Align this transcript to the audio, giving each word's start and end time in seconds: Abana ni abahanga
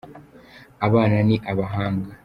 Abana 0.87 1.17
ni 1.27 1.35
abahanga 1.51 2.09